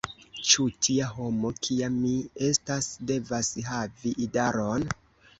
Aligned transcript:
Ĉu 0.51 0.63
tia 0.85 1.09
homo, 1.17 1.51
kia 1.67 1.89
mi 1.97 2.13
estas, 2.47 2.87
devas 3.11 3.51
havi 3.67 4.15
idaron? 4.25 4.87